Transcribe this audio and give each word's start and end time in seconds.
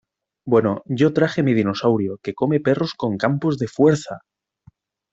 Bueno, 0.47 0.81
yo 0.85 1.13
traje 1.13 1.43
mi 1.43 1.53
dinosaurio 1.53 2.17
que 2.23 2.33
come 2.39 2.59
perros 2.67 2.95
con 2.95 3.17
campos 3.19 3.59
de 3.59 3.67
fuerza. 3.67 4.15